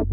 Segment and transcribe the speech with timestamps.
[0.00, 0.06] สว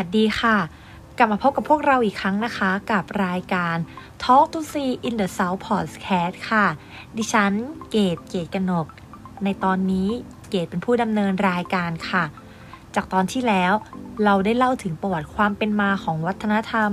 [0.00, 0.56] ัสดีค่ะ
[1.18, 3.76] กลับมาพบกับพวกเราอีกครั้งนะคะ กับรายการ
[4.24, 6.66] Talk to See in the South Podcast ค่ะ
[7.16, 7.52] ดิฉัน
[7.90, 8.86] เกตเกตกนก
[9.44, 10.08] ในตอนนี้
[10.50, 12.24] เกตเป็นผู้ดำเนินรายการค่ะ
[12.94, 13.72] จากตอนที่แล้ว
[14.24, 16.90] เราได้เล่าถึงประวัติความเป็นมาของวัฒนธรรม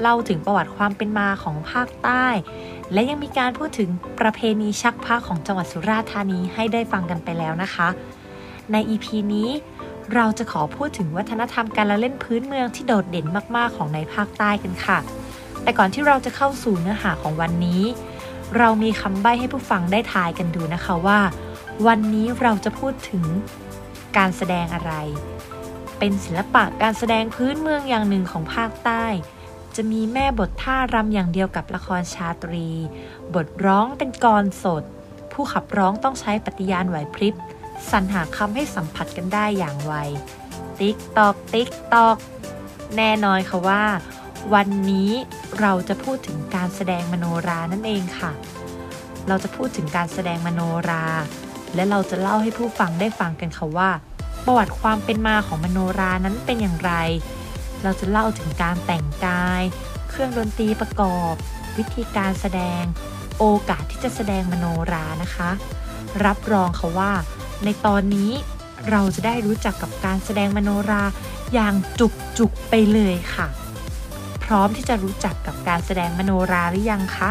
[0.00, 2.26] เล่าถึงประวัติความเป็นมาของภาคใต้
[2.92, 3.88] และยังมีการพูดถึง
[4.20, 7.88] ประเพณีชักพระของจังหวัดสุราษฎร์ธานีให้ได้ฟังกันไปแล้วนะคะ
[8.72, 9.48] ใน EP นี้
[10.14, 13.26] เราจะขอพูดถึงวัฒนธรรมการละเล่นพื้นเมืองที่โดดเด่น
[13.56, 14.98] มาก ๆ ของในภาคใต้กันค่ะ
[15.62, 17.82] แต่ก่อนที่เราจะเข้าสู่เนื้อหาของวันนี้
[18.58, 21.20] เรามีคำใบ้ให้ผู้ฟังได้ทายกันดูนะคะว่า
[21.86, 23.24] วันนี้เราจะพูดถึง
[24.16, 24.92] การแสดงอะไร
[25.98, 29.04] เป็นศิลปะการแสดงพื้นเมืองอย่างหนึ่งของภาคใต้
[29.76, 32.68] จะมีแม่บทท่ารำอย่างเดียวกับละครชาตรี
[33.34, 34.82] บทร้องเป็นกลอนสด
[35.32, 37.34] ผู้ขับร้องต้องใช้ปฏิภาณไหวพริบ
[37.90, 39.94] สรรหาคำให้สัมผัสกันได้อย่างไว
[40.78, 42.16] ติ๊กตอก ติ๊กตอก
[42.96, 43.84] แน่นอนค่ะว่า
[44.54, 45.10] วันนี้
[45.60, 48.32] เราจะพูดถึงการแสดงมโนราห์นั่นเองค่ะ
[49.28, 51.04] เราจะพูดถึงการแสดงมโนรา
[51.74, 53.90] และเราจะเล่าให้ผู้ฟังได้ฟังกันค่ะว่า
[54.44, 56.92] ประวัติความเป็นมาของมโนรานั้นเป็นอย่างไร
[57.82, 59.62] เราจะเล่าถึงการแต่งกาย
[60.08, 61.34] เครื่องดนตรีประกอบ
[61.78, 62.82] วิธีการแสดง
[63.38, 65.50] โอกาสที่จะแสดงมโนรานะคะ
[66.24, 67.12] รับรองค่ะว่า
[67.64, 68.30] ในตอนนี้
[68.90, 71.02] เราจะได้รู้จักกับการแสดงมโนรา
[71.54, 73.46] อย่างจุกจุกๆไปเลยค่ะ
[74.44, 77.30] พร้อมที่จะรู้จักกับการแสดงมโนราหรือยังคะ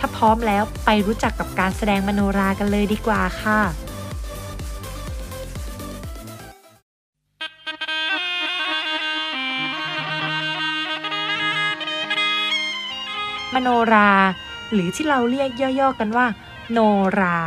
[0.00, 3.60] ถ้าพร้อมแล้วไปรู้จักกับการแสดงมโนรากันเลยดีกว่าค่ะ
[13.54, 14.10] มโนรา
[14.72, 16.26] หรือที่เราเรียกย่อๆกันว่า
[16.72, 16.78] โน
[17.20, 17.38] รา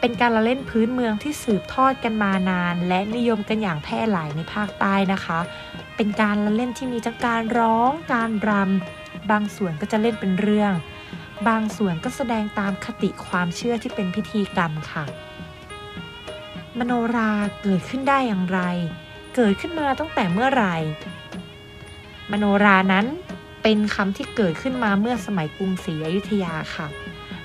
[0.00, 5.38] เป็นการละเล่นพื้นเมืองที่สืบทอดกันมานาน และนิยมกันอย่างแพร่หลายในภาคใต้นะคะ
[5.96, 10.72] เป็นการละเล่นที่มีทั้งการร้อง การรำบางส่วนก็จะเล่นเป็นเรื่อง
[11.46, 15.04] บางส่วนก็แสดงตามคติความเชื่อที่เป็นพิธีกรรมค่ะ
[16.78, 17.30] มโนรา
[17.62, 18.60] เกิดขึ้นได้อย่างไร
[19.36, 20.76] เกิดขึ้นมาตั้งแต่เมื่อไหร่
[22.30, 23.06] มโนรานั้น
[23.62, 26.86] เป็นคำที่เกิดขึ้นมาเมื่อสมัยกรุงศรีอยุธยาค่ะ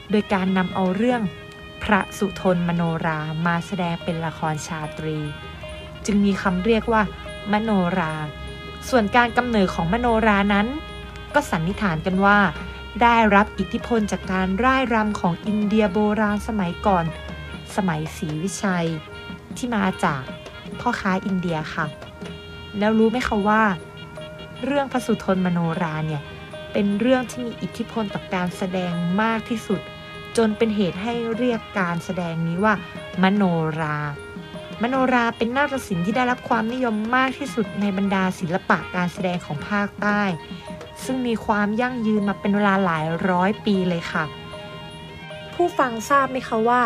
[0.09, 1.22] โดยการนำเอาเรื่อง
[1.84, 5.18] พระสุทนมโนรามาแสดงเป็นละครชาตรี
[6.06, 7.02] จึงมีคำเรียกว่า
[7.52, 8.14] มโนรา
[8.90, 10.68] ส่วนการกำเนิดของมโนรานั้น
[11.34, 12.38] ก็สันนิษฐานกันว่า
[13.02, 17.06] ได้รับอิทธิพลจากการร่ายรำของอินเดียโบราณสมัยก่อน
[17.76, 18.88] สมัยศรีวิชัย
[19.58, 20.24] ที่มาจาก
[20.80, 21.86] พ่อค้าอินเดียค่ะ
[22.80, 23.64] แล้วรู้ไหมคะว่า
[24.66, 26.22] เรื่องพระสุทนมโนราเนี่ย
[26.74, 29.82] เป็นเรื่องที่มีอิทธิพลต่อการแสดงมากที่สุด
[30.38, 32.74] จนเป็นเหตุให้เรียกการแสดงนี้ว่า
[33.24, 33.44] มโน
[33.80, 33.98] รา
[34.82, 40.22] มโนราเป็นนาฏศิลป์ที่ได้รับความนิยมมากที่สุดในบรรดาศิลปะการแสดงของภาคใต้
[41.04, 44.24] ซึ่งมีความยั่งยืนมาเป็นเวลาหลายร้อยปีเลยค่ะ
[45.54, 46.81] ผู้ฟังทราบไหมคะว่า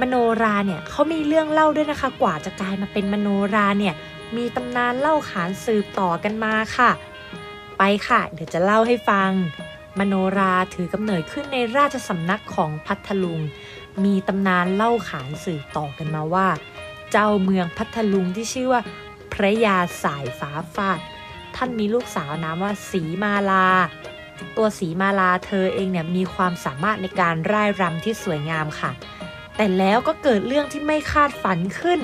[0.00, 3.94] มโนราเนี่ยเขามีเรื่องเล่าด้วยนะคะ กว่าจะกลายมาเป็นมโนราเนี่ย
[4.36, 6.90] มีตำนานเล่าขานสืบต่อกันมาค่ะ
[7.78, 9.30] ไปค่ะ เดี๋ยวจะเล่าให้ฟัง
[9.98, 13.40] มโนราถือกำเนิดขึ้นในราชสำนักของพัทลุง
[14.04, 16.48] มีตำนานเล่าขานสืบต่อกันมาว่า
[17.10, 18.80] เจ้าเมืองพัทลุงที่ชื่อว่า
[19.32, 21.00] พระยาสายฟ้าฟาด
[21.56, 23.66] ท่านมีลูกสาวนามว่าสีมาลา
[24.56, 28.90] ตัวสีมาลาเธอเองเนี่ยมีความสามารถในการร่ายรำที่สวยงามค่ะ
[29.56, 32.00] แต่แล้วก็เกิดเรื่องที่ไม่คาดฝันขึ้น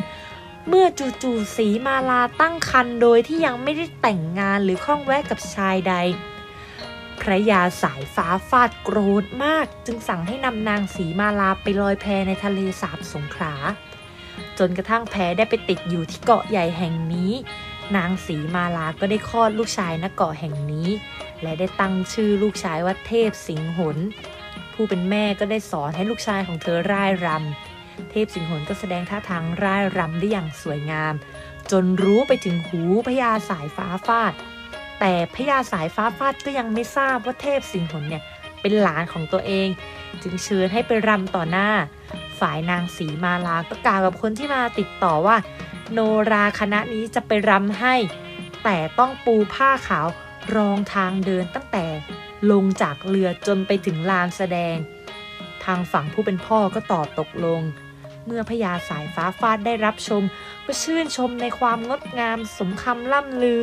[0.68, 0.86] เมื่อ
[1.22, 5.94] จู่ๆสีมาลาตั้งครรภ์โดยที่ยังไม่ได้แต่งงานหรือข้องแวะกับชายใด
[7.20, 13.54] พระยาสายฟ้าฟาดโกรธมาก จึงสั่งให้นำนางสีมาลาไปลอยแพในทะเลสาบสงขลา
[14.58, 17.32] จนกระทั่งแพได้ไปติดอยู่ที่เกาะใหญ่แห่งนี้
[17.96, 20.88] นางสีมาลาก็ได้คลอดลูกชายณเกาะแห่งนี้
[21.42, 23.96] และได้ตั้งชื่อลูกชายว่าเทพสิงหน
[24.74, 31.14] ผู้เป็นแม่ก็ได้สอนให้ลูกชายของเธอร่ายรำ เทพสิงหนก็แสดงท่าทางร่ายรำได้อย่างสวยงาม
[31.70, 34.32] จนรู้ไปถึงหูพญาสายฟ้าฟาด
[35.00, 38.22] แต่พญาสายฟ้าฟาดก็ยังไม่ทราบว่าเทพสิงหนเนี่ย
[38.60, 39.68] เป็นหลานของตัวเอง
[40.22, 41.68] จึงเชิญให้ไปรำต่อหน้า
[42.40, 45.36] ฝ่ายนางสีมาลาก็กล่าวกับคนที่มาติดต่อว่า
[45.92, 45.98] โน
[46.32, 47.94] ราคณะนี้จะไปรำให้
[48.64, 50.08] แต่ต้องปูผ้าขาว
[50.56, 51.86] รองทางเดินตั้งแต่
[52.50, 54.76] ลงจากเรือจนไปถึงลานแสดง
[55.64, 57.60] ทางฝั่งผู้เป็นพ่อก็ตอบตกลง
[58.26, 60.22] เมื่อพญาสายฟ้าฟาดได้รับชม
[60.66, 63.62] ก็ชื่นชมในความงดงามสมคำล่ำลือ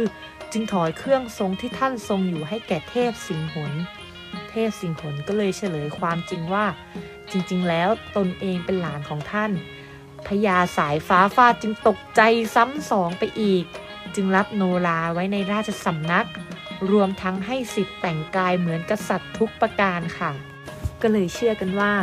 [0.51, 3.73] จึงถอยเครื่องทรงที่ท่านทรงอยู่ให้แก่เทพสิงหน
[4.49, 6.65] เทพสิงหนก็เลยเฉลยความจริงว่า
[7.31, 9.51] จริง ๆ แล้วตนเองเป็นหลานของท่าน
[10.27, 12.21] พญาสายฟ้าฟาดจึงตกใจ
[12.55, 13.65] ซ้ำสองไปอีก
[14.15, 16.27] จึงรับโนราไว้ในราชสำนัก
[16.91, 20.31] รวมทั้งให้สิทธิ์แต่งกายเหมือนกษัตริย์ทุกประการค่ะ
[21.01, 21.93] ก็เลยเชื่อกันว่า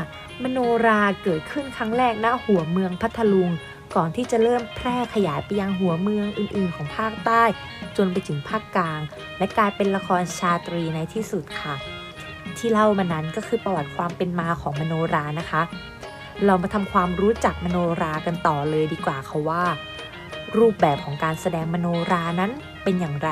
[0.42, 3.50] มโนราเกิดขึ้นครั้งแรกณหัวเมืองพัทลุง
[3.96, 7.42] ก่อนที่จะเริ่มแพร่ขยายไปยังหัวเมืองอื่น ๆ ของภาคใต้
[7.96, 9.00] จนไปถึงภาคกลาง
[9.38, 11.74] และกลายเป็นละครชาตรีในที่สุดค่ะ
[12.58, 15.62] ที่เล่ามานั้นก็คือประวัติความเป็นมาของมโนรานะคะ
[16.44, 19.64] เรามาทำความรู้จักมโนรากันต่อเลยดีกว่าค่ะว่า
[20.58, 22.50] รูปแบบของการแสดงมโนรานั้น
[22.82, 23.30] เป็นอย่างไร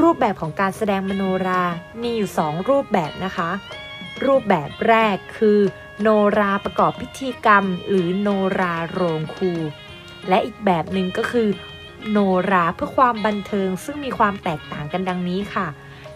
[0.00, 1.62] รูปแบบของการแสดงมโนรา
[2.02, 3.50] มีอยู่ 2 รูปแบบนะคะ
[4.26, 5.60] รูปแบบแรกคือ
[6.00, 8.28] โนราประกอบพิธีกรรม หรือโน
[8.60, 9.52] ราโรงครู
[10.28, 11.48] และอีกแบบหนึ่งก็คือ
[12.10, 12.18] โน
[12.50, 15.66] ราเพื่อความบันเทิงซึ่งมีความแตกต่างกันดังนี้ค่ะ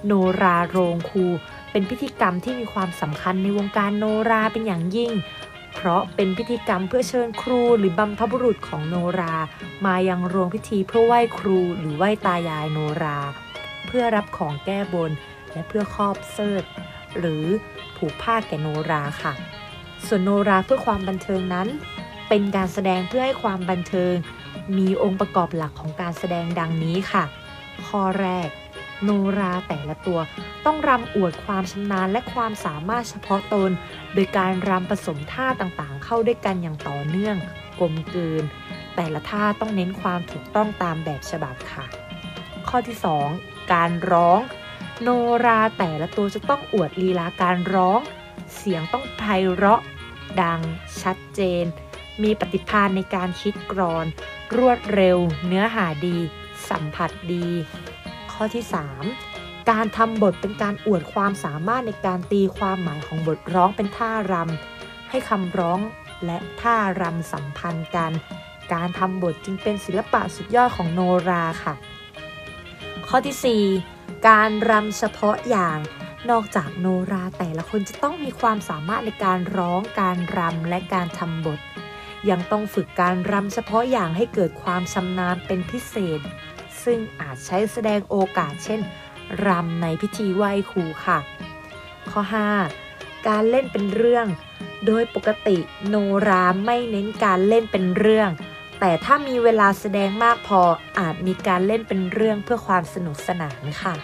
[0.07, 0.13] โน
[0.43, 1.27] ราโรงครู
[1.71, 5.13] เป็นพิธีกรรมที่มีความสำคัญในวงการโนราเป็นอย่างยิ่ง
[5.75, 9.37] เพราะเป็นพิธีกรรมเพื่อเชิญครูหรือบรรพบุรุษของโนรา
[9.87, 13.19] มายังโรงพิธีเพื่อไหว้ครูหรือไหว้ตายายโนรา
[13.87, 15.11] เพื่อรับของแก้บน
[15.53, 16.65] และเพื่อครอบเสิร์ธ
[17.19, 17.45] หรือ
[17.97, 19.33] ผูกผ้าแก่โนราค่ะ
[20.07, 21.69] ส่วนโนราเพื่อความบันเทิงนั้น
[22.29, 24.15] เป็นการแสดงเพื่อให้ความบันเทิง
[24.79, 27.25] มีองค์ประกอบหลักของการแสดงดังนี้ค่ะ
[27.87, 28.49] ข้อแรก
[29.05, 30.19] โนราแต่ละตัว
[30.67, 33.71] ต้องรำอวดความชำนาญและความสามารถเฉพาะตน
[34.15, 37.37] โดยการรำผสมท่าต่างๆ เข้าด้วยกันอย่างต่อเนื่อง
[37.81, 38.45] กลมกลืน
[38.97, 41.85] แต่ละท่าต้องเน้นความถูกต้องตามแบบฉบับค่ะ
[42.69, 42.97] ข้อที่
[43.35, 44.41] 2 การร้อง
[45.03, 45.09] โน
[45.47, 48.01] ราแต่ละตัวจะต้องอวดลีลาการร้อง
[48.57, 49.23] เสียงต้องไพ
[49.55, 49.81] เราะ
[50.43, 50.61] ดัง
[51.03, 51.65] ชัดเจน
[52.23, 54.07] มีปฏิภาณในการคิดกรอน
[54.57, 56.19] รวดเร็ว เนื้อหาดี
[56.69, 57.49] สัมผัสดี
[58.43, 58.67] ข้อที่
[59.19, 65.79] 3 การทำบทเป็นการอวดความสามารถในการตีความหมายของบทร้องเป็นท่ารำให้คำร้อง
[66.27, 68.13] และท่ารำสัมพันธ์กัน
[68.73, 71.75] การทำบทจึงเป็นศิลปะสุดยอดของโนราค่ะ
[73.09, 73.65] ข้อที่
[73.97, 75.79] 4 การรำเฉพาะอย่าง
[76.31, 81.61] นอกจากโนราแต่ละคนจะต้องมีความสามารถในการร้องการรำและการทำบท
[82.31, 86.21] ยังต้องฝึกการรำเฉพาะอย่างให้เกิดความชำนาญเป็นพิเศษ
[86.85, 88.81] ซึ่งอาจใช้แสดงโอกาสเช่น
[89.47, 91.19] รำในพิธีไหว้ครูค่ะ
[92.11, 92.23] ข้อ
[92.75, 94.27] 5 การเล่นเป็นเรื่อง
[94.87, 95.57] โดยปกติ
[95.89, 95.97] โน
[96.29, 98.31] ราไม่เน้นการเล่นเป็นเรื่อง
[98.81, 100.61] แต่ถ้ามีเวลาแสดงมากพอ
[100.99, 103.95] อาจมีการเล่นเป็นเรื่องเพื่อความสนุกสนานค่ะ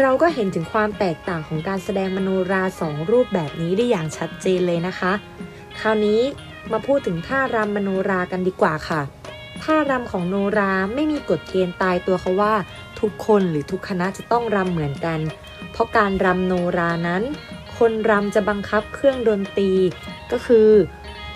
[0.00, 5.12] เราก็เห็นถึงความแตกต่างของการแสดงมโนราสองรูปแบบนี้ได้อย่างชัดเจนเลยนะคะ
[5.80, 6.20] คราวนี้
[6.72, 9.00] มาพูดถึงท่ารำมโนรากันดีกว่าค่ะ
[9.62, 12.54] ท่ารำของโนราไม่มีกฎเกณฑ์ตายตัวเขาว่า
[13.00, 15.20] ทุกคนหรือทุกคณะจะต้องรำเหมือนกัน
[15.72, 17.22] เพราะการรำโนรานั้น
[17.78, 19.72] คนรำจะบังคับเครื่องดนตรี
[20.32, 20.70] ก็คือ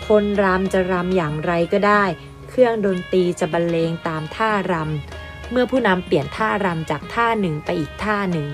[0.08, 2.05] คนรำจะรำอย่างไรก็ได้
[2.49, 8.49] เครื่องดนตรีจะบรรเลงตามท่ารำเมื่อผู้นำเปลี่ยนท่ารำจากท่าหนึ่งไปอีกท่าหนึ่ง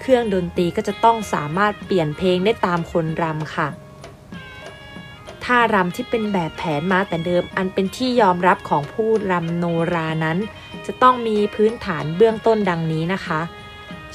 [0.00, 3.68] เครื่องดนตรีก็จะต้องสามารถเปลี่ยนเพลงได้ตามคนรำค่ะ
[5.44, 9.64] ท่ารำที่เป็นแบบแผนมาแต่เดิมอันเป็นที่ยอมรับของผู้รำโน
[9.94, 10.38] รานั้น
[10.86, 13.40] จะต้องมีพื้นฐานเบื้องต้นดังนี้นะคะ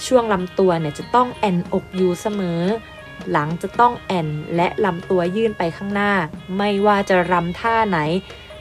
[0.05, 2.61] ช่วงลำตัวเนี่ยจะต้องแอนอกอยู่เสมอ
[3.31, 6.13] หลังจะต้องแอนและลำตัวยื่นไปข้างหน้า
[6.57, 7.99] ไม่ว่าจะรำท่าไหน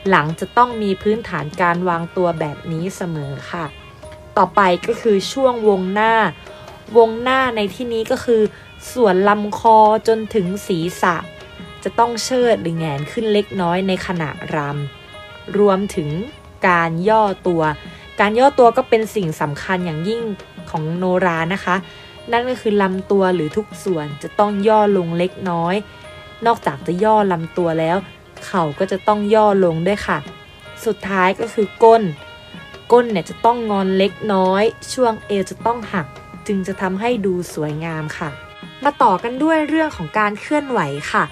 [0.09, 3.65] หลังจะต้องมีพื้นฐานการวางตัวแบบนี้เสมอค่ะ
[4.37, 6.15] ต่อไปก็คือช่วงวงหน้า
[6.97, 8.43] วงหน้าในที่นี้ก็คือ
[8.93, 9.79] ส่วนลำคอ
[10.09, 11.17] จนถึงศีรษะ
[11.85, 16.11] จะต้องเชิดหรือแหงนขึ้นเล็กน้อยในขณะรำรวมถึง
[16.69, 17.63] การย่อตัว
[18.21, 20.21] การย่อตัวก็เป็นสิ่งสำคัญอย่างยิ่ง
[20.71, 21.77] ของโนรานะคะ
[22.33, 25.75] นั่นก็คือลำตัวหรือทุกส่วนจะต้องย่อลงเล็กน้อย
[26.47, 27.97] นอกจากจะย่อลำตัวแล้ว
[28.47, 30.19] เข่าก็จะต้องย่อลงด้วยค่ะ
[30.85, 32.03] สุดท้ายก็คือก้น
[32.93, 36.07] ก้นเนี่ยจะต้องงอนเล็กน้อย ช่วงเอวจะต้องหัก
[36.47, 38.31] จึงจะทำให้ดูสวยงามค่ะ
[38.85, 40.81] มาต่อกันด้วยเรื่องของการเคลื่อนไหว
[41.13, 41.25] ค่ะ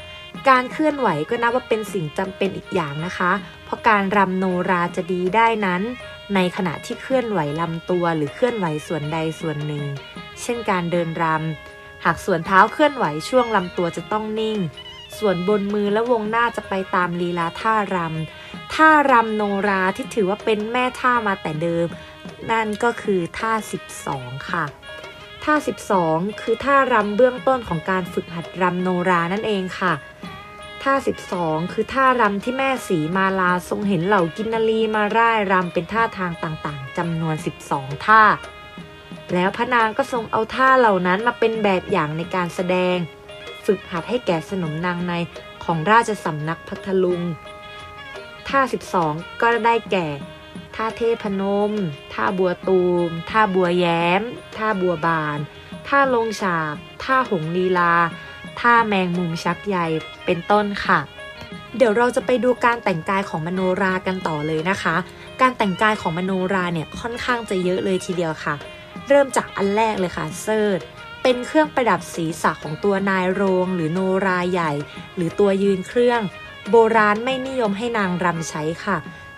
[0.49, 3.33] การเคลื่อนไหวก็นับว่าเป็นสิ่งจำเป็นอีกอย่างนะคะ
[3.65, 5.83] เพราะการรำโนราจะดีได้นั้น
[6.35, 9.85] ในขณะที่เคลื่อนไหวลำตัวหรือเคลื่อนไหวส่วนใดส่วนหนึ่ง
[10.43, 14.59] เช่นการเดินรำหากส่วนเท้าเคลื่อนไหวช่วงลำตัวจะต้องนิ่ง
[15.19, 21.87] ส่วนบนมือและวงหน้าจะไปตามลีลาท่ารำท่ารำโนราที่ถือว่าเป็นแม่ท่ามาแต่เดิม
[22.51, 23.53] นั่นก็คือท่า
[24.01, 24.65] 12 ค่ะ
[25.45, 25.55] ท่า
[25.99, 29.93] 12 คือท่ารำเบื้องต้นของการฝึกหัดรำโนรานั่นเองค่ะ
[30.91, 31.01] ท่า
[31.35, 37.37] 12 คือท่ารำที่แม่สีมาลาทรงเห็นเหล่ากินนรีมาร่ายรำเป็นท่าทางต่างๆจำนวน
[37.69, 38.23] 12 ท่า
[39.35, 42.97] แล้วพระนางก็ทรงเอาท่าเหล่านั้นมาเป็นแบบอย่างในการแสดง
[43.65, 45.13] ฝึกหัดให้แก่สนมนางใน
[45.65, 47.23] ของราชสำนักพัทลุง
[48.49, 48.61] ท่า
[49.03, 50.07] 12 ก็ได้แก่
[50.75, 51.73] ท่าเทพนม
[52.15, 54.23] ท่าบัวตูม ท่าบัวแย้ม
[54.57, 55.39] ท่าบัวบาน
[55.89, 57.95] ท่าลงฉาบ ท่าหงลีลา
[58.61, 59.87] ท่าแมงมุมชักใหญ่
[60.25, 60.99] เป็นต้นค่ะ
[61.77, 64.97] เดี๋ยวเราจะไปดูการแต่งกายของมโนรากันต่อเลยนะคะ
[65.41, 68.55] การแต่งกายของมโนราเนี่ยค่อนข้างจะเยอะเลยทีเดียวค่ะ
[69.09, 70.79] เริ่มจากอันแรกเลยค่ะเซิร์
[71.23, 74.73] เป็นเครื่องประดับศีรษะของตัวนายโรง หรือโนราใหญ่
[75.17, 76.21] หรือตัวยืนเครื่อง
[76.71, 78.97] โบราณไม่นิยมให้นางรำใช้ค่ะ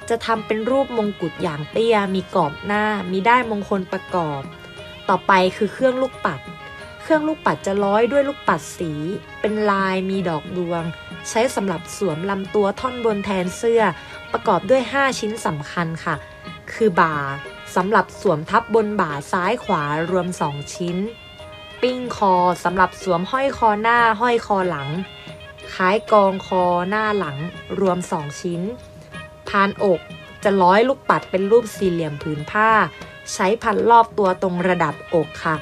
[0.09, 4.43] จะทำเป็นรูปมงกุฎอย่างเตี้ย มีกรอบหน้า มีได้มงคลประกอบ
[5.09, 6.41] ต่อไปคือเครื่องลูกปัด
[7.09, 8.93] เครื่องลูกปัดจะร้อยด้วยลูกปัดสี
[9.41, 10.83] เป็นลายมีดอกดวง
[11.29, 13.83] ใช้สำหรับสวมลำตัวท่อนบนแทนเสื้อ
[14.33, 16.15] ประกอบด้วย 5 ชิ้นสำคัญค่ะ
[16.73, 17.17] คือบ่า
[17.77, 20.97] สำหรับสวมทับบนบ่าซ้ายขวารวม 2 ชิ้น
[21.83, 22.35] ปิ้งคอ
[22.65, 24.89] สำหรับสวมห้อยคอหน้าห้อยคอหลัง
[25.75, 27.37] คล้ายกองคอหน้าหลัง
[27.81, 28.61] รวม 2 ชิ้น
[29.49, 30.01] พานอก
[30.45, 32.71] จะร้อยลูกปัดเป็นรูปสี่เหลี่ยมผืนผ้า
[33.33, 35.57] ใช้พันรอบตัวตรงระดับอกค่ะ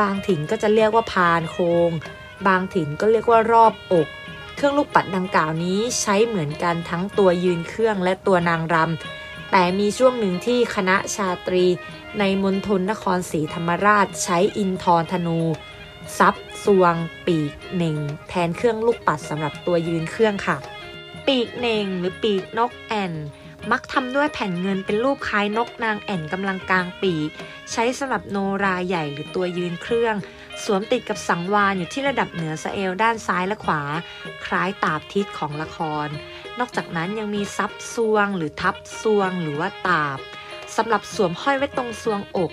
[0.00, 1.56] บางถิ่นก็จะเรียกว่าพานโค
[1.88, 1.90] ง
[2.46, 4.08] บางถิ่นก็เรียกว่ารอบอก
[4.56, 11.64] เครื่องลูกปัดดังกล่าวนี้ใช้เหมือนกันทั้งตัวยืนเครื่องและตัวนางรำ แต่มีช่วงหนึ่งที่คณะชาตรี
[12.18, 15.40] ในมณฑลนครศรีธรรมราชใช้อินทรธนู
[16.18, 16.34] ซับ
[16.64, 16.94] ซวง
[17.26, 17.96] ปีกหน่ง
[18.28, 20.56] แทนเครื่องลูกปัดสำหรับตัวยืนเครื่องค่ะ
[21.26, 23.12] ปีกเหน่งหรือปีกนกแอ่น
[23.70, 27.30] มักทำด้วยแผ่นเงินเป็นรูปคล้ายนกนางแอ่นกำลังกลางปีก
[27.72, 30.16] ใช้สำหรับโนราใหญ่หรือตัวยืนเครื่อง
[30.64, 33.82] สวมติดกับสังวานอยู่ที่ระดับเหนือสะเอวด้านซ้ายและขวา
[34.46, 36.08] คล้ายตาบทิศของละคร
[36.58, 40.18] นอกจากนั้นยังมีซับซวง หรือทับซวง หรือว่าตาบ
[40.76, 42.52] สำหรับสวมห้อยไว้ตรงซวงอก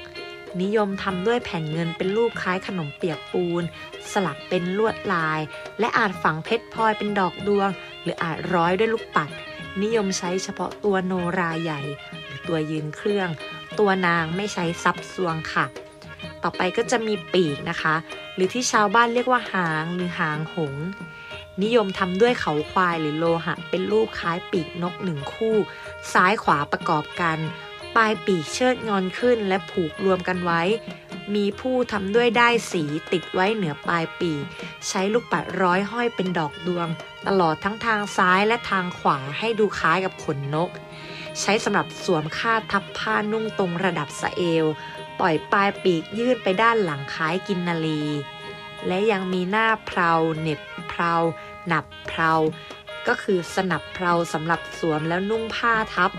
[0.61, 3.63] นิยมทำด้วยแผ่นเงินเป็นรูปคล้ายขนมเปียกปูน
[4.11, 5.39] สลักเป็นลวดลาย
[5.79, 7.69] และอาจฝังเพชรพลอยเป็นดอกดวง
[8.01, 9.29] หรืออาจร้อยด้วยลูกปัด
[9.83, 11.81] นิยมใช้เฉพาะตัวโนราใหญ่
[12.25, 13.29] หรือตัวยืนเครื่อง
[13.79, 15.65] ตัวนางไม่ใช้ซับซวงค่ะ
[16.43, 17.95] ต่อไปก็จะมีปีกนะคะ
[18.35, 20.75] หรือที่ชาวบ้านเรียกว่าหางหรือหางหง
[21.63, 25.55] นิยมทำด้วยเขาควายหรือโลหะ เป็นรูปคล้ายปีกนกหนึ่งคู่
[26.13, 27.37] ซ้ายขวาประกอบกัน
[27.95, 30.61] ปลายปีกเชิดงอนขึ้นและผูกรวมกันไว้
[31.35, 34.43] มีผู้ทำด้วยได้สีติดไว้เหนือปลายปีก
[34.87, 36.87] ใช้ลูกปัดร้อยห้อยเป็นดอกดวง
[37.27, 40.69] ตลอดทั้งทางซ้ายและทางขวาให้ดูคล้ายกับขนนก
[41.39, 44.65] ใช้สำหรับสวมคาดทับผ้านุ่งตรงระดับสะเอว
[45.19, 48.03] ปล่อยปลายปีกยื่นไปด้านหลังคล้ายกินนาลี
[48.87, 51.13] และยังมีหน้าเพลาเหน็บเพลา
[51.67, 52.33] หนับเพลา
[53.07, 56.11] ก็คือสนับเพลาสำหรับสวมแล้วนุ่งผ้าทับ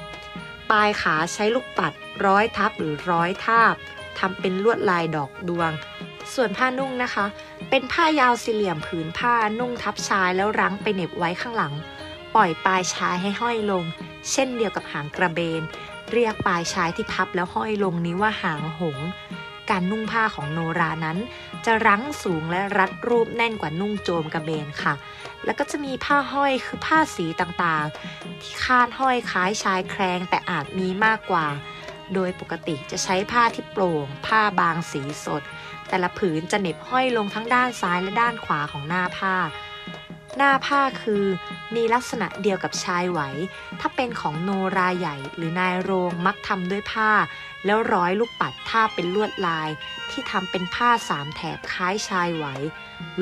[0.70, 1.92] ปลายขาใช้ลูกปัด
[2.26, 3.74] ร้อยทับหรือร้อยทาบ
[4.20, 5.70] ทำเป็นลวดลายดอกดวง
[6.34, 7.26] ส่วนผ้านุ่งนะคะ
[7.70, 11.72] เป็นผ้ายาวสี่เหลี่ยมผืนผ้านุ่งทับชายแล้วรั้งไปเหน็บไว้ข้างหลัง
[12.34, 13.84] ปล่อยปลายชายให้ห้อยลง
[14.30, 15.62] เช่นเดียวกับหางกระเบน
[16.12, 18.98] เรียกปลายชายที่พับแล้วห้อยลงนี้ว่าหางหง
[19.70, 21.18] การนุ่งผ้าของโนรานั้น
[21.64, 24.94] จะรั้งสูงและรัดรูปแน่นกว่านุ่งโจมกระเบนค่ะ
[25.44, 31.46] แล้วก็จะมีผ้าห้อยคือผ้าสีต่างๆ ที่คาดห้อยคล้ายชายแครงแต่อาจมีมากกว่า
[32.14, 35.42] โดยปกติจะใช้ผ้าที่โปร่ง ผ้าบางสีสด
[35.88, 39.34] แต่ละผืนจะเหน็บห้อยลงทั้งด้านซ้ายและด้านขวาของหน้าผ้า
[40.36, 41.24] หน้าผ้าคือ
[41.74, 43.20] มีลักษณะเดียวกับชายไหว
[43.80, 47.10] ถ้าเป็นของโนราใหญ่หรือนายโรงมักทำด้วยผ้า
[47.64, 49.68] แล้วร้อยลูกปัดท่าเป็นลวดลาย
[50.10, 52.46] ที่ทำเป็นผ้าสามแถบคล้ายชายไหว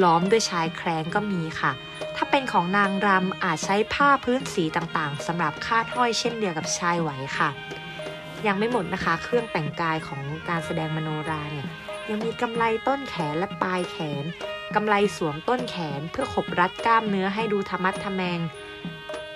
[0.02, 1.72] ล้อมด้วยชายแครงก็มีค่ะ
[2.16, 7.48] ถ้าเป็นของนางรำอาจใช้ผ้าพื้นสีต่างๆสำหรับคาดห้อยเช่นเดียวกับชายไหวค่ะ
[8.46, 11.66] ยังไม่หมดนะคะ เครื่องแต่งกายของการแสดงมโนราเนี่ย
[12.10, 14.24] ยังมีกำไลต้นแขนและปลายแขน
[14.74, 18.40] กำไลสวมต้นแขนเพื่อขบรัดกล้ามเนื้อให้ดูธรรมัดทะแมง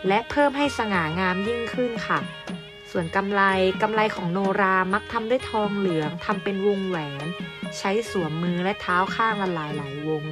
[0.09, 2.19] และเพิ่มให้สง่างามยิ่งขึ้นค่ะ
[2.91, 3.43] ส่วนกำไล
[3.83, 7.25] กำไลของโนรามักทำด้วยทองเหลืองทำเป็นวงแหวน
[7.79, 10.25] ใช้สวมมือและเท้าข้างละหลายหลายวง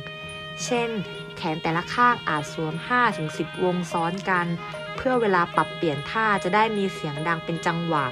[0.65, 0.91] เช่น
[1.37, 2.75] แขนแต่ละข้างอาจสวม
[3.19, 4.47] 5-10 วงซ้อนกัน
[4.97, 8.07] เพื่อเวลาปรับเปลี่ยนท่าจะได้มีเสียงดังเป็นจังหวะ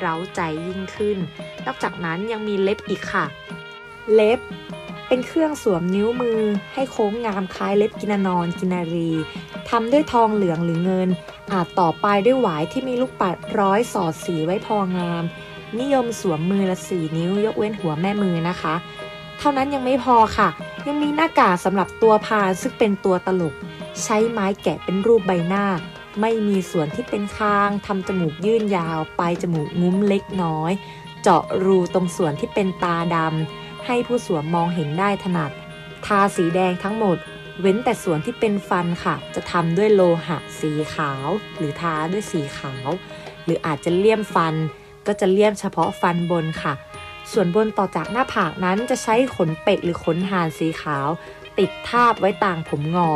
[0.00, 1.18] เร้าใจยิ่งขึ้น
[1.66, 3.26] นอกจากนั้นยังมีเล็บอีกค่ะ
[4.14, 4.40] เล็บ
[5.08, 6.40] เป็นเครื่องสวมนิ้วมือ
[6.74, 9.10] ให้โค้งงามคล้ายเล็บกินนอนกินารี
[9.70, 11.08] ทำด้วยทองเหลืองหรือเงิน
[11.52, 15.24] อาจต่อปลายด้วยหวายที่มีลูกปัดร้อยสอดสีไว้พองาม
[15.80, 18.74] นิยมสวมมือละสี่นิ้วยกเว้นหัวแม่มือนะคะ
[19.38, 20.48] เท่านั้นยังไม่พอค่ะ
[20.86, 23.54] ยังมีหน้ากากสำหรับตัวพาซึ่งเป็นตัวตลก
[24.02, 25.64] ใช้ไม้แกะเป็นรูปใบหน้า
[26.20, 30.72] ไม่มีส่วนที่เป็นคางทำจมูกยื่นยาวปลายจมูกงุ้มเล็กน้อย
[31.22, 35.52] เจาะรูตรงส่วนที่เป็นตาดำให้ผู้สวมมองเห็นได้ถนัด
[36.06, 37.16] ทาสีแดงทั้งหมด
[37.60, 42.88] เว้นแต่ส่วนที่เป็นฟันค่ะ จะทำด้วยโลหะสีขาว หรือทาด้วยสีขาว
[43.44, 44.54] หรืออาจจะเลี่ยมฟัน
[45.06, 46.74] ก็จะเลี่ยมเฉพาะฟันบนค่ะ
[47.32, 51.08] ส่วนบนต่อจากหน้าผากนั้นจะใช้ขนเป็ดหรือขนห่านสีขาว
[51.58, 53.10] ติดทาบไว้ต่างผมงอ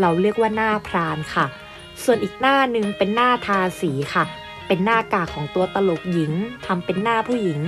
[0.00, 1.46] เราเรียกว่าหน้าพรานค่ะ
[2.04, 4.24] ส่วนอีกหน้าหนึ่งเป็นหน้าทาสีค่ะ
[4.66, 6.32] เป็นหน้ากากของตัวตลกหญิง
[6.66, 7.60] ทำเป็นหน้าผู้หญิง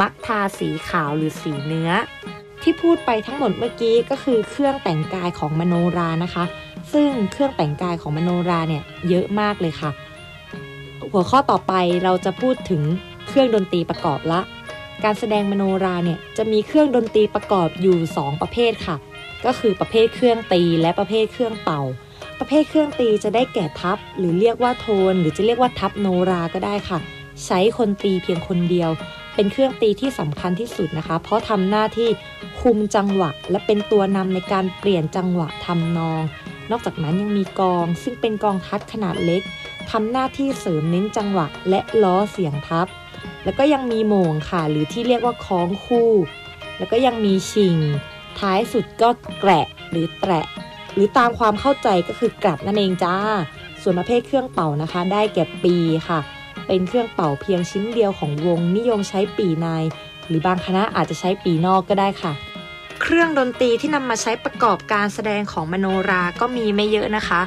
[0.00, 1.90] มักทาสีขาวหรือสีเนื้อ
[2.62, 6.44] ที่พูดไปทั้งหมดเมื่อกี้ก็คือเครื่องแต่งกายของมโนรานะคะ
[6.92, 9.90] ซึ่งเครื่องแต่งกายของมโนราเนี่ยเยอะมากเลยค่ะ
[11.12, 11.72] หัวข้อต่อไป
[12.04, 12.82] เราจะพูดถึง
[13.28, 14.40] เครื่องดนตรีประกอบละ
[15.04, 18.96] การแสดงมโนราเนี่ยจะมีเครื่องดนตรีประกอบอยู่ 2 ประเภทค่ะ
[19.44, 21.82] ก็คือประเภทเครื่องตีและประเภทเครื่องเป่า
[22.38, 26.98] ประเภทเครื่องตีจะได้แก่ทัพหรือเรียกว่าโทน หรือจะเรียกว่าทัพโนราก็ได้ค่ะ
[27.46, 28.90] ใช้คนตีเพียงคนเดียว
[29.34, 32.08] เป็นเครื่องตีที่สำคัญที่สุดนะคะ เพราะทำหน้าที่
[32.60, 36.22] คุมจังหวะ และเป็นตัวนำในการเปลี่ยนจังหวะทำนอง
[36.70, 39.42] นอกจากนั้นยังมีกอง ซึ่งเป็นกองทัดขนาดเล็ก
[39.90, 42.86] ทำหน้าที่เสริมเน้นจังหวะ และล้อเสียงทับ
[43.44, 46.10] แล้วก็ยังมีโมงค่ะ หรือที่เรียกว่าคล้องคู่
[46.78, 47.76] แล้วก็ยังมีชิง
[48.38, 49.08] ท้ายสุดก็
[49.40, 50.46] แกะหรือแตะ
[50.94, 53.16] หรือตามความเข้าใจก็คือกลับนั่นเองจ้า
[53.82, 55.76] ส่วนประเภทเครื่องเป่านะคะ ได้แก่ปี
[56.08, 56.20] ค่ะ
[56.66, 59.68] เป็นเครื่องเป่าเพียงชิ้นเดียวของวงนิยมใช้ปีใน
[60.26, 62.32] หรือบางคณะอาจจะใช้ปีนอกก็ได้ค่ะ
[63.00, 67.40] เครื่องดนตรีที่นำมาใช้ประกอบการแสดงของมโนราก็มีไม่เยอะนะคะ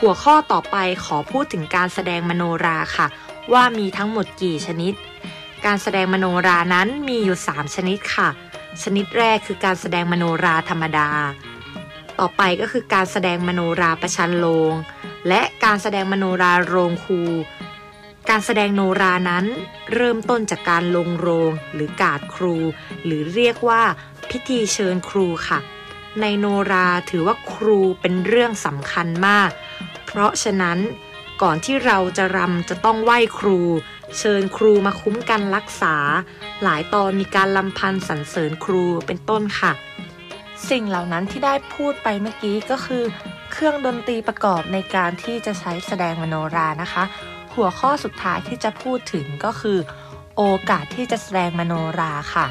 [0.00, 3.06] หัวข้อต่อไปขอพูดถึงการแสดงมโนราค่ะ
[3.52, 4.92] ว่ามีทั้งหมดกี่ชนิด
[5.66, 8.28] การแสดงมโนรานั้นมีอยู่ 3 ชนิดค่ะ
[8.82, 11.08] ชนิดแรกคือการแสดงมโนราธรรมดา
[12.24, 14.74] ต่อไปก็คือการแสดงมโนราประชันโรง
[15.28, 17.22] และการแสดงมโนราโรงครู
[18.28, 19.44] การแสดงโนรานั้น
[19.94, 22.56] เริ่มต้นจากการลงโรงหรือกาดครู
[23.04, 23.82] หรือเรียกว่า
[24.30, 25.58] พิธีเชิญครูค่ะ
[26.20, 29.50] ในโนราถือว่าครูเป็นเรื่องสำคัญมาก
[30.06, 30.78] เพราะฉะนั้น
[31.42, 33.58] ก่อนที่เราจะรำจะต้องไหว้ครู
[34.18, 35.96] เชิญครูมาคุ้มกันรักษา
[36.62, 39.72] หลายตอนมีการลำพันสรรเสริญครูเป็นต้นค่ะ
[40.70, 43.04] สิ่งเหล่านั้นที่ได้พูดไปเมื่อกี้ก็คือ
[43.52, 47.04] เครื่องดนตรีประกอบในการที่จะใช้แสดงมโนรานะคะ
[47.54, 49.78] หัวข้อสุดท้ายที่จะพูดถึงก็คือ
[50.36, 52.46] โอกาสที่จะแสดงมโนราค่ะ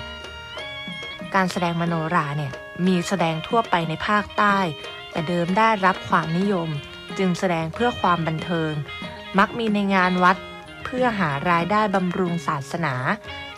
[1.35, 2.51] การแสดงมโนราเนี่ย
[2.87, 4.57] มีแสดงทั่วไปในภาคใต้
[5.11, 6.69] แต่เดิมได้รับความนิยม
[7.17, 8.71] จึงแสดงเพื่อความบันเทิง
[9.39, 10.37] มักมีในงานวัด
[10.85, 12.95] เพื่อหารายได้บำรุงศาสนา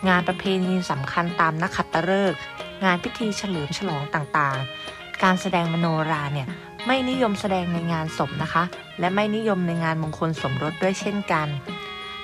[0.08, 2.38] งานประเพณีสำคัญตามนักขัตฤกษ์
[2.84, 6.48] งานพิธีเฉลิมฉลองต่างๆ การแสดงมโนราเนี่ย
[6.86, 8.64] ไม่นิยมแสดงในงานศพนะคะ
[9.00, 11.48] และไม่นิยมในงานมงคลสมรสด้วยเช่นกัน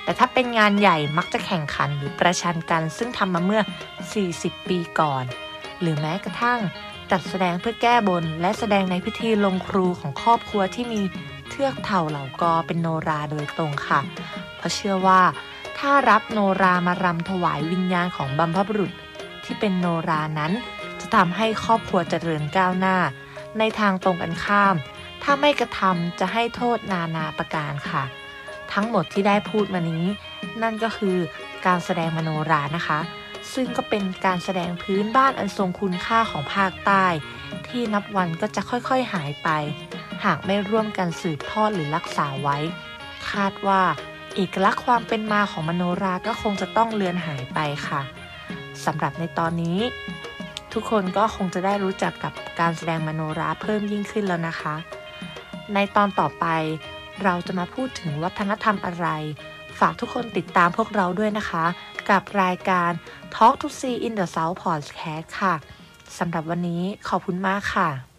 [0.03, 3.61] แต่ถ้าเป็นงานใหญ่มักจะแข่งขันหรือประชันกัน ซึ่งทำมาเมื่อ
[4.15, 5.23] 40 ปีก่อน
[5.81, 6.59] หรือแม้กระทั่ง
[7.11, 11.01] จัดแสดงเพื่อแก้บน และแสดงในพิธีลงครูของครอบครัวที่มี
[11.49, 13.99] เทือกเถ่าเหล่ากอเป็นโนราโดยตรงค่ะ
[14.57, 15.21] เพราะเชื่อว่า
[15.77, 18.91] ถ้ารับโนรามารำถวายวิญญาณของบัมพบุรุษ
[19.51, 20.53] ที่เป็นโนรานั้น
[21.01, 22.97] จะทำให้ครอบครัวเจริญก้าวหน้า
[23.59, 24.75] ในทางตรงกันข้าม
[25.23, 28.03] ถ้าไม่กระทำจะให้โทษนานาประการค่ะ
[28.73, 30.05] ทั้งหมดที่ได้พูดมานี้
[30.61, 31.17] นั่นก็คือ
[31.65, 32.99] การแสดงมโนรานะคะ
[33.53, 37.05] ซึ่งก็เป็นการแสดงพื้นบ้านอันทรงคุณค่าของภาคใต้
[37.67, 39.49] ที่นับวันก็จะค่อยๆหายไป
[40.25, 42.57] หากไม่ร่วมกันสืบทอดหรือรักษาไว้
[43.31, 43.81] คาดว่า
[44.35, 48.01] เอกลักษณ์ความเป็นมาของมโนราก็คงจะต้องเลือนหายไปค่ะ
[48.85, 49.79] สำหรับในตอนนี้
[50.73, 54.75] ทุกคนก็คงจะได้รู้จักกับการแสดงมโนราเพิ่มยิ่งขึ้นแล้วนะคะ
[55.73, 56.45] ในตอนต่อไป
[57.23, 59.07] เราจะมาพูดถึงวัฒนธรรมอะไร
[59.79, 61.65] ฝากทุกคนติดตามพวกเราด้วยนะคะ
[62.09, 62.91] กับรายการ
[63.35, 65.53] Talk to See in the South Podcast ค่ะ
[66.17, 68.10] สำหรับวันนี้ขอบคุณมากค่ะ